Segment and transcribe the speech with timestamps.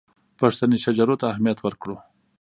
[0.39, 1.97] پښتني شجرو ته اهمیت ورکړو.